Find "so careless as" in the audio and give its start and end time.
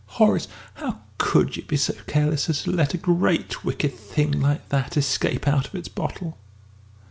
1.77-2.63